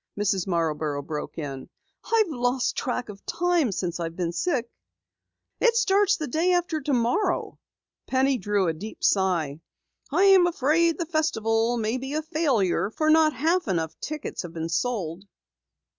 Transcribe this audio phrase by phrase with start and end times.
[0.19, 0.47] Mrs.
[0.47, 1.69] Marborough broke in.
[2.03, 4.67] "I've lost track of time since I've been sick."
[5.59, 7.59] "It starts day after tomorrow."
[8.07, 9.61] Penny drew a deep sigh.
[10.09, 14.69] "I'm afraid the Festival may be a failure, for not half enough tickets have been
[14.69, 15.23] sold."